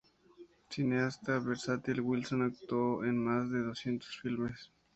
[0.71, 4.71] Cineasta versátil, Wilson actuó en más de doscientos filmes.